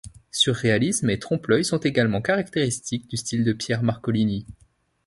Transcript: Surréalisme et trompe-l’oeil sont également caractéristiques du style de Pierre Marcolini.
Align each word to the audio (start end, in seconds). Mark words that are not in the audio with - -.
Surréalisme 0.31 1.11
et 1.11 1.19
trompe-l’oeil 1.19 1.63
sont 1.63 1.77
également 1.77 2.23
caractéristiques 2.23 3.07
du 3.07 3.17
style 3.17 3.43
de 3.43 3.53
Pierre 3.53 3.83
Marcolini. 3.83 4.47